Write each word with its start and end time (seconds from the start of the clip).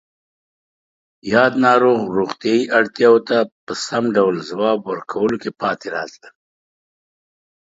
یاد 1.33 1.53
ناروغ 1.65 1.99
روغتیایی 2.17 2.63
اړتیاوو 2.79 3.25
ته 3.29 3.37
په 3.65 3.73
سم 3.87 4.03
ډول 4.15 4.35
ځواب 4.49 4.79
ورکولو 4.83 5.35
کې 5.41 5.51
پاتې 5.61 5.87
راتلل 5.95 6.33